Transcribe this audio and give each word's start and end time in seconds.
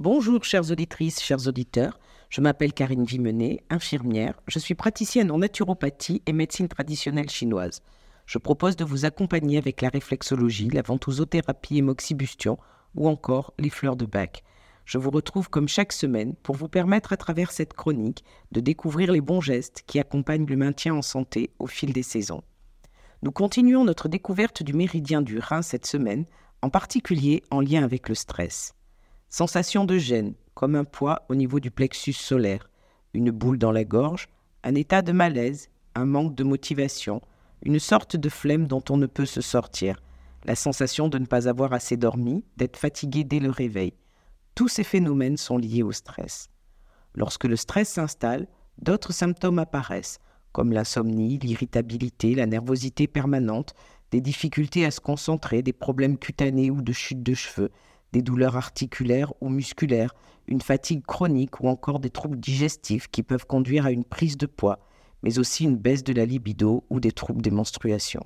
Bonjour 0.00 0.44
chères 0.44 0.70
auditrices, 0.70 1.20
chers 1.20 1.48
auditeurs. 1.48 1.98
Je 2.30 2.40
m'appelle 2.40 2.72
Karine 2.72 3.02
Vimenet, 3.02 3.64
infirmière. 3.68 4.40
Je 4.46 4.60
suis 4.60 4.76
praticienne 4.76 5.32
en 5.32 5.38
naturopathie 5.38 6.22
et 6.24 6.32
médecine 6.32 6.68
traditionnelle 6.68 7.28
chinoise. 7.28 7.82
Je 8.24 8.38
propose 8.38 8.76
de 8.76 8.84
vous 8.84 9.06
accompagner 9.06 9.58
avec 9.58 9.82
la 9.82 9.88
réflexologie, 9.88 10.70
la 10.70 10.82
ventousothérapie 10.82 11.78
et 11.78 11.82
moxibustion 11.82 12.58
ou 12.94 13.08
encore 13.08 13.54
les 13.58 13.70
fleurs 13.70 13.96
de 13.96 14.06
bac. 14.06 14.44
Je 14.84 14.98
vous 14.98 15.10
retrouve 15.10 15.50
comme 15.50 15.66
chaque 15.66 15.92
semaine 15.92 16.36
pour 16.44 16.54
vous 16.54 16.68
permettre 16.68 17.12
à 17.12 17.16
travers 17.16 17.50
cette 17.50 17.74
chronique 17.74 18.22
de 18.52 18.60
découvrir 18.60 19.10
les 19.10 19.20
bons 19.20 19.40
gestes 19.40 19.82
qui 19.88 19.98
accompagnent 19.98 20.46
le 20.46 20.56
maintien 20.56 20.94
en 20.94 21.02
santé 21.02 21.50
au 21.58 21.66
fil 21.66 21.92
des 21.92 22.04
saisons. 22.04 22.44
Nous 23.22 23.32
continuons 23.32 23.84
notre 23.84 24.06
découverte 24.06 24.62
du 24.62 24.74
méridien 24.74 25.22
du 25.22 25.40
rein 25.40 25.62
cette 25.62 25.86
semaine, 25.86 26.24
en 26.62 26.70
particulier 26.70 27.42
en 27.50 27.60
lien 27.60 27.82
avec 27.82 28.08
le 28.08 28.14
stress. 28.14 28.77
Sensation 29.30 29.84
de 29.84 29.98
gêne, 29.98 30.32
comme 30.54 30.74
un 30.74 30.84
poids 30.84 31.26
au 31.28 31.34
niveau 31.34 31.60
du 31.60 31.70
plexus 31.70 32.14
solaire, 32.14 32.70
une 33.12 33.30
boule 33.30 33.58
dans 33.58 33.72
la 33.72 33.84
gorge, 33.84 34.28
un 34.64 34.74
état 34.74 35.02
de 35.02 35.12
malaise, 35.12 35.68
un 35.94 36.06
manque 36.06 36.34
de 36.34 36.44
motivation, 36.44 37.20
une 37.62 37.78
sorte 37.78 38.16
de 38.16 38.28
flemme 38.30 38.66
dont 38.66 38.82
on 38.88 38.96
ne 38.96 39.06
peut 39.06 39.26
se 39.26 39.42
sortir, 39.42 40.00
la 40.44 40.54
sensation 40.54 41.08
de 41.08 41.18
ne 41.18 41.26
pas 41.26 41.46
avoir 41.46 41.74
assez 41.74 41.98
dormi, 41.98 42.42
d'être 42.56 42.78
fatigué 42.78 43.22
dès 43.22 43.38
le 43.38 43.50
réveil. 43.50 43.92
Tous 44.54 44.68
ces 44.68 44.84
phénomènes 44.84 45.36
sont 45.36 45.58
liés 45.58 45.82
au 45.82 45.92
stress. 45.92 46.48
Lorsque 47.14 47.44
le 47.44 47.56
stress 47.56 47.90
s'installe, 47.90 48.46
d'autres 48.78 49.12
symptômes 49.12 49.58
apparaissent, 49.58 50.20
comme 50.52 50.72
l'insomnie, 50.72 51.38
l'irritabilité, 51.38 52.34
la 52.34 52.46
nervosité 52.46 53.06
permanente, 53.06 53.74
des 54.10 54.22
difficultés 54.22 54.86
à 54.86 54.90
se 54.90 55.00
concentrer, 55.00 55.60
des 55.60 55.74
problèmes 55.74 56.16
cutanés 56.16 56.70
ou 56.70 56.80
de 56.80 56.92
chute 56.92 57.22
de 57.22 57.34
cheveux, 57.34 57.70
des 58.12 58.22
douleurs 58.22 58.56
articulaires 58.56 59.32
ou 59.40 59.48
musculaires, 59.48 60.14
une 60.46 60.60
fatigue 60.60 61.04
chronique 61.04 61.60
ou 61.60 61.68
encore 61.68 62.00
des 62.00 62.10
troubles 62.10 62.40
digestifs 62.40 63.08
qui 63.08 63.22
peuvent 63.22 63.46
conduire 63.46 63.86
à 63.86 63.90
une 63.90 64.04
prise 64.04 64.36
de 64.36 64.46
poids, 64.46 64.80
mais 65.22 65.38
aussi 65.38 65.64
une 65.64 65.76
baisse 65.76 66.04
de 66.04 66.12
la 66.12 66.24
libido 66.24 66.84
ou 66.90 67.00
des 67.00 67.12
troubles 67.12 67.42
des 67.42 67.50
menstruations. 67.50 68.24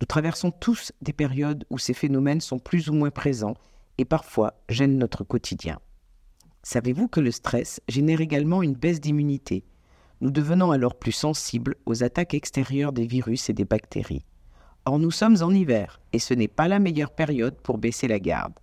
Nous 0.00 0.06
traversons 0.06 0.50
tous 0.50 0.92
des 1.02 1.12
périodes 1.12 1.64
où 1.70 1.78
ces 1.78 1.94
phénomènes 1.94 2.40
sont 2.40 2.58
plus 2.58 2.88
ou 2.88 2.92
moins 2.92 3.10
présents 3.10 3.54
et 3.98 4.04
parfois 4.04 4.54
gênent 4.68 4.98
notre 4.98 5.24
quotidien. 5.24 5.78
Savez-vous 6.62 7.08
que 7.08 7.20
le 7.20 7.30
stress 7.30 7.80
génère 7.88 8.20
également 8.20 8.62
une 8.62 8.74
baisse 8.74 9.00
d'immunité? 9.00 9.64
Nous 10.20 10.30
devenons 10.30 10.72
alors 10.72 10.96
plus 10.96 11.12
sensibles 11.12 11.76
aux 11.86 12.02
attaques 12.02 12.34
extérieures 12.34 12.92
des 12.92 13.06
virus 13.06 13.48
et 13.48 13.52
des 13.52 13.64
bactéries. 13.64 14.24
Or 14.84 14.98
nous 14.98 15.10
sommes 15.10 15.36
en 15.42 15.50
hiver 15.50 16.00
et 16.12 16.18
ce 16.18 16.34
n'est 16.34 16.48
pas 16.48 16.68
la 16.68 16.78
meilleure 16.78 17.14
période 17.14 17.60
pour 17.60 17.78
baisser 17.78 18.08
la 18.08 18.18
garde. 18.18 18.54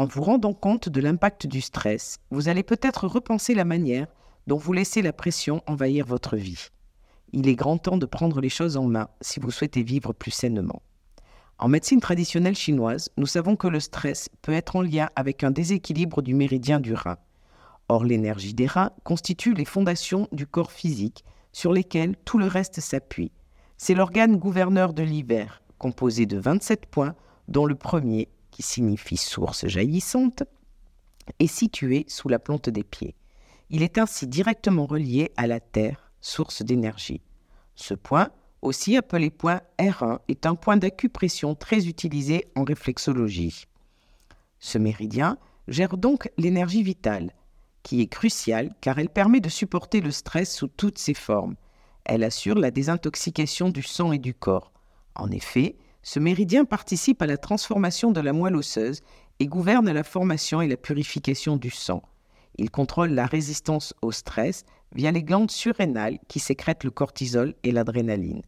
En 0.00 0.06
vous 0.06 0.22
rendant 0.22 0.54
compte 0.54 0.88
de 0.88 0.98
l'impact 0.98 1.46
du 1.46 1.60
stress, 1.60 2.20
vous 2.30 2.48
allez 2.48 2.62
peut-être 2.62 3.06
repenser 3.06 3.54
la 3.54 3.66
manière 3.66 4.06
dont 4.46 4.56
vous 4.56 4.72
laissez 4.72 5.02
la 5.02 5.12
pression 5.12 5.62
envahir 5.66 6.06
votre 6.06 6.38
vie. 6.38 6.68
Il 7.34 7.46
est 7.46 7.54
grand 7.54 7.76
temps 7.76 7.98
de 7.98 8.06
prendre 8.06 8.40
les 8.40 8.48
choses 8.48 8.78
en 8.78 8.86
main 8.86 9.10
si 9.20 9.40
vous 9.40 9.50
souhaitez 9.50 9.82
vivre 9.82 10.14
plus 10.14 10.30
sainement. 10.30 10.80
En 11.58 11.68
médecine 11.68 12.00
traditionnelle 12.00 12.56
chinoise, 12.56 13.10
nous 13.18 13.26
savons 13.26 13.56
que 13.56 13.68
le 13.68 13.78
stress 13.78 14.30
peut 14.40 14.54
être 14.54 14.76
en 14.76 14.80
lien 14.80 15.10
avec 15.16 15.44
un 15.44 15.50
déséquilibre 15.50 16.22
du 16.22 16.32
méridien 16.32 16.80
du 16.80 16.94
rein. 16.94 17.18
Or, 17.90 18.02
l'énergie 18.02 18.54
des 18.54 18.68
reins 18.68 18.92
constitue 19.04 19.52
les 19.52 19.66
fondations 19.66 20.28
du 20.32 20.46
corps 20.46 20.72
physique 20.72 21.26
sur 21.52 21.74
lesquelles 21.74 22.16
tout 22.24 22.38
le 22.38 22.46
reste 22.46 22.80
s'appuie. 22.80 23.32
C'est 23.76 23.94
l'organe 23.94 24.38
gouverneur 24.38 24.94
de 24.94 25.02
l'hiver, 25.02 25.62
composé 25.76 26.24
de 26.24 26.38
27 26.38 26.86
points, 26.86 27.14
dont 27.48 27.66
le 27.66 27.74
premier, 27.74 28.30
signifie 28.62 29.16
source 29.16 29.66
jaillissante, 29.66 30.42
est 31.38 31.46
situé 31.46 32.04
sous 32.08 32.28
la 32.28 32.38
plante 32.38 32.68
des 32.68 32.84
pieds. 32.84 33.14
Il 33.70 33.82
est 33.82 33.98
ainsi 33.98 34.26
directement 34.26 34.86
relié 34.86 35.30
à 35.36 35.46
la 35.46 35.60
Terre, 35.60 36.10
source 36.20 36.62
d'énergie. 36.62 37.20
Ce 37.76 37.94
point, 37.94 38.30
aussi 38.62 38.96
appelé 38.96 39.30
point 39.30 39.60
R1, 39.78 40.18
est 40.28 40.44
un 40.44 40.54
point 40.54 40.76
d'acupression 40.76 41.54
très 41.54 41.86
utilisé 41.86 42.46
en 42.56 42.64
réflexologie. 42.64 43.66
Ce 44.58 44.76
méridien 44.76 45.38
gère 45.68 45.96
donc 45.96 46.30
l'énergie 46.36 46.82
vitale, 46.82 47.32
qui 47.82 48.02
est 48.02 48.08
cruciale 48.08 48.74
car 48.80 48.98
elle 48.98 49.08
permet 49.08 49.40
de 49.40 49.48
supporter 49.48 50.00
le 50.00 50.10
stress 50.10 50.54
sous 50.54 50.68
toutes 50.68 50.98
ses 50.98 51.14
formes. 51.14 51.56
Elle 52.04 52.24
assure 52.24 52.56
la 52.56 52.70
désintoxication 52.70 53.70
du 53.70 53.82
sang 53.82 54.12
et 54.12 54.18
du 54.18 54.34
corps. 54.34 54.72
En 55.14 55.30
effet, 55.30 55.76
ce 56.02 56.18
méridien 56.18 56.64
participe 56.64 57.20
à 57.22 57.26
la 57.26 57.36
transformation 57.36 58.10
de 58.10 58.20
la 58.20 58.32
moelle 58.32 58.56
osseuse 58.56 59.00
et 59.38 59.46
gouverne 59.46 59.90
la 59.90 60.02
formation 60.02 60.60
et 60.60 60.68
la 60.68 60.76
purification 60.76 61.56
du 61.56 61.70
sang. 61.70 62.02
Il 62.56 62.70
contrôle 62.70 63.10
la 63.10 63.26
résistance 63.26 63.94
au 64.02 64.12
stress 64.12 64.64
via 64.94 65.12
les 65.12 65.22
glandes 65.22 65.50
surrénales 65.50 66.18
qui 66.28 66.40
sécrètent 66.40 66.84
le 66.84 66.90
cortisol 66.90 67.54
et 67.62 67.72
l'adrénaline. 67.72 68.42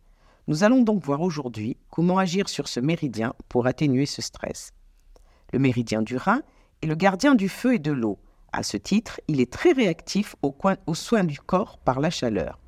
Nous 0.49 0.65
allons 0.65 0.83
donc 0.83 1.05
voir 1.05 1.21
aujourd'hui 1.21 1.77
comment 1.91 2.19
agir 2.19 2.49
sur 2.49 2.69
ce 2.69 2.81
méridien 2.81 3.35
pour 3.49 3.67
atténuer 3.67 4.07
ce 4.07 4.23
stress. 4.23 4.73
Le 5.53 5.59
méridien 5.59 6.03
du 6.03 6.17
rein 6.17 6.43
est 6.83 6.87
le 6.87 6.95
gardien 6.95 7.35
du 7.35 7.49
feu 7.49 7.75
et 7.75 7.79
de 7.79 7.93
l'eau. 7.93 8.19
À 8.53 8.63
ce 8.63 8.77
titre, 8.77 9.21
il 9.29 9.41
est 9.41 9.53
très 9.53 9.73
réactif 9.73 10.35
aux, 10.43 10.95
soins 10.95 11.25
du 11.25 11.39
corps 11.39 11.79
par 11.79 12.01
la 12.01 12.11
chaleur. 12.11 12.59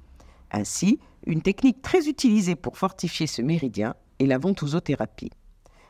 Ainsi, 0.52 1.00
une 1.26 1.42
technique 1.42 1.82
très 1.82 2.08
utilisée 2.08 2.54
pour 2.54 2.78
fortifier 2.78 3.26
ce 3.26 3.42
méridien 3.42 3.94
est 4.18 4.26
la 4.26 4.38
ventousothérapie. 4.38 5.30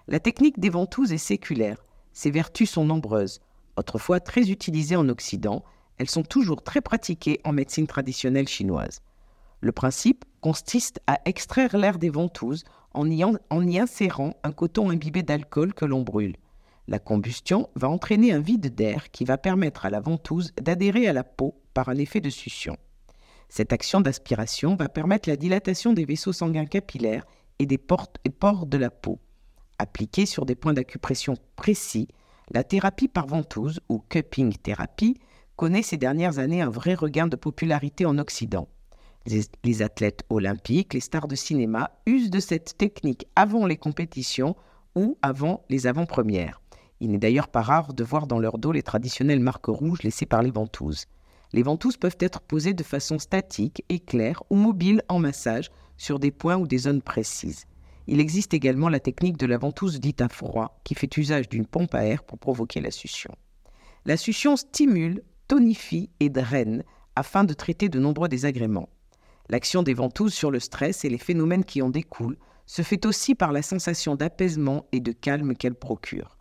La 0.08 0.20
technique 0.20 0.60
des 0.60 0.70
ventouses 0.70 1.12
est 1.12 1.18
séculaire. 1.18 1.84
Ses 2.12 2.30
vertus 2.30 2.70
sont 2.70 2.84
nombreuses. 2.84 3.40
Autrefois 3.76 4.20
très 4.20 4.50
utilisées 4.50 4.96
en 4.96 5.08
Occident, 5.08 5.64
elles 5.98 6.10
sont 6.10 6.22
toujours 6.22 6.62
très 6.62 6.80
pratiquées 6.80 7.40
en 7.44 7.52
médecine 7.52 7.86
traditionnelle 7.86 8.48
chinoise. 8.48 9.00
Le 9.60 9.72
principe 9.72 10.24
consiste 10.40 11.00
à 11.06 11.20
extraire 11.24 11.76
l'air 11.76 11.98
des 11.98 12.10
ventouses 12.10 12.64
en 12.92 13.10
y, 13.10 13.24
en 13.24 13.66
y 13.66 13.78
insérant 13.78 14.34
un 14.42 14.52
coton 14.52 14.90
imbibé 14.90 15.22
d'alcool 15.22 15.72
que 15.72 15.84
l'on 15.84 16.02
brûle. 16.02 16.36
La 16.86 16.98
combustion 16.98 17.70
va 17.74 17.88
entraîner 17.88 18.32
un 18.32 18.40
vide 18.40 18.74
d'air 18.74 19.10
qui 19.10 19.24
va 19.24 19.38
permettre 19.38 19.86
à 19.86 19.90
la 19.90 20.00
ventouse 20.00 20.52
d'adhérer 20.60 21.08
à 21.08 21.14
la 21.14 21.24
peau 21.24 21.54
par 21.72 21.88
un 21.88 21.96
effet 21.96 22.20
de 22.20 22.28
succion. 22.28 22.76
Cette 23.48 23.72
action 23.72 24.00
d'aspiration 24.00 24.76
va 24.76 24.88
permettre 24.88 25.28
la 25.28 25.36
dilatation 25.36 25.92
des 25.92 26.04
vaisseaux 26.04 26.32
sanguins 26.32 26.66
capillaires 26.66 27.24
et 27.58 27.66
des 27.66 27.78
pores 27.78 28.66
de 28.66 28.78
la 28.78 28.90
peau. 28.90 29.18
Appliquée 29.78 30.26
sur 30.26 30.46
des 30.46 30.54
points 30.54 30.72
d'acupression 30.72 31.34
précis, 31.56 32.08
la 32.50 32.62
thérapie 32.62 33.08
par 33.08 33.26
ventouse 33.26 33.80
ou 33.88 33.98
cupping 34.08 34.54
thérapie 34.56 35.18
connaît 35.56 35.82
ces 35.82 35.96
dernières 35.96 36.38
années 36.38 36.62
un 36.62 36.70
vrai 36.70 36.94
regain 36.94 37.26
de 37.26 37.36
popularité 37.36 38.06
en 38.06 38.18
Occident. 38.18 38.68
Les, 39.64 39.82
athlètes 39.82 40.24
olympiques, 40.28 40.92
les 40.92 41.00
stars 41.00 41.28
de 41.28 41.34
cinéma 41.34 41.90
usent 42.06 42.30
de 42.30 42.40
cette 42.40 42.76
technique 42.76 43.26
avant 43.36 43.66
les 43.66 43.78
compétitions 43.78 44.54
ou 44.94 45.16
avant 45.22 45.64
les 45.70 45.86
avant-premières. 45.86 46.60
Il 47.00 47.10
n'est 47.10 47.18
d'ailleurs 47.18 47.48
pas 47.48 47.62
rare 47.62 47.94
de 47.94 48.04
voir 48.04 48.26
dans 48.26 48.38
leur 48.38 48.58
dos 48.58 48.72
les 48.72 48.82
traditionnelles 48.82 49.40
marques 49.40 49.66
rouges 49.66 50.02
laissées 50.02 50.26
par 50.26 50.42
les 50.42 50.50
ventouses. 50.50 51.06
Les 51.54 51.62
ventouses 51.62 51.96
peuvent 51.96 52.18
être 52.20 52.40
posées 52.40 52.74
de 52.74 52.82
façon 52.82 53.18
statique, 53.18 53.84
éclair 53.88 54.42
ou 54.50 54.56
mobile 54.56 55.02
en 55.08 55.18
massage 55.18 55.70
sur 55.96 56.18
des 56.18 56.30
points 56.30 56.56
ou 56.56 56.66
des 56.66 56.78
zones 56.78 57.02
précises. 57.02 57.66
Il 58.06 58.20
existe 58.20 58.52
également 58.52 58.88
la 58.88 59.00
technique 59.00 59.38
de 59.38 59.46
la 59.46 59.56
ventouse 59.56 60.00
dite 60.00 60.20
à 60.20 60.28
froid, 60.28 60.78
qui 60.84 60.94
fait 60.94 61.16
usage 61.16 61.48
d'une 61.48 61.66
pompe 61.66 61.94
à 61.94 62.04
air 62.04 62.22
pour 62.22 62.38
provoquer 62.38 62.80
la 62.80 62.90
succion. 62.90 63.34
La 64.04 64.16
succion 64.16 64.56
stimule, 64.56 65.22
tonifie 65.48 66.10
et 66.20 66.28
draine 66.28 66.84
afin 67.16 67.44
de 67.44 67.54
traiter 67.54 67.88
de 67.88 67.98
nombreux 67.98 68.28
désagréments. 68.28 68.90
L'action 69.48 69.82
des 69.82 69.94
ventouses 69.94 70.34
sur 70.34 70.50
le 70.50 70.60
stress 70.60 71.04
et 71.04 71.08
les 71.08 71.18
phénomènes 71.18 71.64
qui 71.64 71.80
en 71.80 71.90
découlent 71.90 72.38
se 72.66 72.82
fait 72.82 73.06
aussi 73.06 73.34
par 73.34 73.52
la 73.52 73.62
sensation 73.62 74.16
d'apaisement 74.16 74.86
et 74.92 75.00
de 75.00 75.12
calme 75.12 75.54
qu'elle 75.54 75.74
procure. 75.74 76.38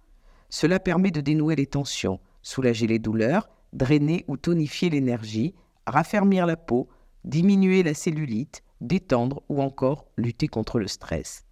Cela 0.50 0.80
permet 0.80 1.12
de 1.12 1.22
dénouer 1.22 1.56
les 1.56 1.66
tensions, 1.66 2.20
soulager 2.42 2.88
les 2.88 3.00
douleurs, 3.00 3.50
drainer 3.74 4.24
ou 4.28 4.38
tonifier 4.38 4.90
l'énergie, 4.90 5.54
raffermir 5.86 6.46
la 6.46 6.56
peau, 6.56 6.88
diminuer 7.26 7.84
la 7.84 7.94
cellulite, 7.94 8.64
détendre 8.82 9.42
ou 9.50 9.62
encore 9.62 10.06
lutter 10.18 10.48
contre 10.48 10.80
le 10.80 10.88
stress. 10.88 11.46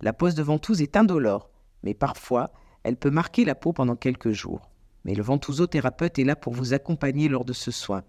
La 0.00 0.12
pose 0.12 0.34
de 0.34 0.42
ventouse 0.42 0.80
est 0.82 0.96
indolore, 0.96 1.50
mais 1.82 1.94
parfois 1.94 2.52
elle 2.82 2.96
peut 2.96 3.10
marquer 3.10 3.44
la 3.44 3.54
peau 3.54 3.72
pendant 3.72 3.96
quelques 3.96 4.30
jours. 4.30 4.70
Mais 5.04 5.14
le 5.14 5.22
ventousothérapeute 5.22 6.18
est 6.18 6.24
là 6.24 6.36
pour 6.36 6.52
vous 6.52 6.74
accompagner 6.74 7.28
lors 7.28 7.44
de 7.44 7.52
ce 7.52 7.70
soin. 7.70 8.02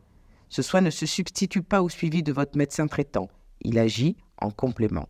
Ce 0.50 0.62
soin 0.62 0.82
ne 0.82 0.90
se 0.90 1.06
substitue 1.06 1.62
pas 1.62 1.82
au 1.82 1.90
suivi 1.90 2.24
de 2.24 2.32
votre 2.32 2.58
médecin 2.58 2.88
traitant, 2.88 3.30
il 3.62 3.78
agit 3.78 4.18
en 4.38 4.52
complément. 4.52 5.10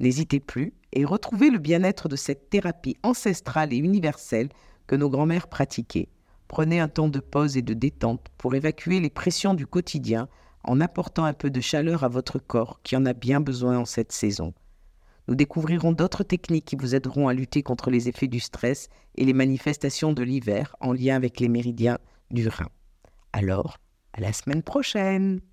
N'hésitez 0.00 0.40
plus 0.40 0.74
et 0.92 1.04
retrouvez 1.04 1.50
le 1.50 1.58
bien-être 1.58 2.08
de 2.08 2.16
cette 2.16 2.50
thérapie 2.50 2.96
ancestrale 3.02 3.72
et 3.72 3.76
universelle 3.76 4.48
que 4.86 4.96
nos 4.96 5.10
grands-mères 5.10 5.48
pratiquaient. 5.48 6.08
Prenez 6.48 6.80
un 6.80 6.88
temps 6.88 7.08
de 7.08 7.20
pause 7.20 7.56
et 7.56 7.62
de 7.62 7.74
détente 7.74 8.26
pour 8.36 8.54
évacuer 8.54 9.00
les 9.00 9.10
pressions 9.10 9.54
du 9.54 9.66
quotidien 9.66 10.28
en 10.64 10.80
apportant 10.80 11.24
un 11.24 11.32
peu 11.32 11.50
de 11.50 11.60
chaleur 11.60 12.04
à 12.04 12.08
votre 12.08 12.38
corps 12.38 12.80
qui 12.82 12.96
en 12.96 13.04
a 13.04 13.12
bien 13.12 13.40
besoin 13.40 13.78
en 13.78 13.84
cette 13.84 14.12
saison. 14.12 14.54
Nous 15.28 15.34
découvrirons 15.34 15.92
d'autres 15.92 16.24
techniques 16.24 16.64
qui 16.64 16.76
vous 16.76 16.94
aideront 16.94 17.28
à 17.28 17.34
lutter 17.34 17.62
contre 17.62 17.90
les 17.90 18.08
effets 18.08 18.28
du 18.28 18.40
stress 18.40 18.88
et 19.16 19.24
les 19.24 19.34
manifestations 19.34 20.12
de 20.12 20.22
l'hiver 20.22 20.74
en 20.80 20.92
lien 20.92 21.14
avec 21.14 21.38
les 21.38 21.48
méridiens 21.48 21.98
du 22.30 22.48
rein. 22.48 22.68
Alors, 23.32 23.78
à 24.14 24.20
la 24.20 24.32
semaine 24.32 24.62
prochaine 24.62 25.40